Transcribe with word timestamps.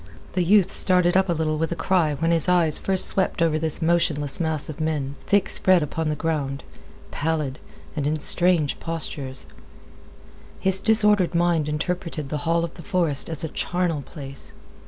The 0.33 0.43
youth 0.43 0.71
started 0.71 1.15
up 1.15 1.27
with 1.27 1.39
a 1.39 1.43
little 1.45 1.75
cry 1.75 2.15
when 2.15 2.31
his 2.31 2.49
eyes 2.49 2.79
first 2.79 3.05
swept 3.05 3.39
over 3.39 3.59
this 3.59 3.83
motionless 3.83 4.39
mass 4.39 4.67
of 4.67 4.81
men, 4.81 5.13
thick 5.27 5.47
spread 5.47 5.83
upon 5.83 6.09
the 6.09 6.15
ground, 6.15 6.63
pallid, 7.11 7.59
and 7.95 8.07
in 8.07 8.17
strange 8.19 8.79
postures. 8.79 9.45
His 10.59 10.79
disordered 10.79 11.35
mind 11.35 11.69
interpreted 11.69 12.29
the 12.29 12.37
hall 12.49 12.63
of 12.63 12.73
the 12.73 12.81
forest 12.81 13.29
as 13.29 13.43
a 13.43 13.47
charnel 13.49 14.01
place. 14.01 14.53